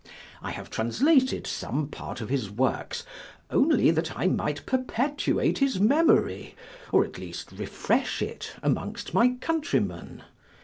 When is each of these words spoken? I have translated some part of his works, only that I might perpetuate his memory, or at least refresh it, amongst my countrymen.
I 0.41 0.49
have 0.49 0.71
translated 0.71 1.45
some 1.45 1.87
part 1.87 2.21
of 2.21 2.29
his 2.29 2.49
works, 2.49 3.05
only 3.51 3.91
that 3.91 4.17
I 4.17 4.25
might 4.25 4.65
perpetuate 4.65 5.59
his 5.59 5.79
memory, 5.79 6.55
or 6.91 7.05
at 7.05 7.19
least 7.19 7.51
refresh 7.51 8.19
it, 8.23 8.53
amongst 8.63 9.13
my 9.13 9.35
countrymen. 9.39 10.23